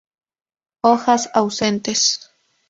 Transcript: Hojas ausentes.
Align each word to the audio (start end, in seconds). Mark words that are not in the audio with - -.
Hojas 0.83 1.29
ausentes. 1.35 2.31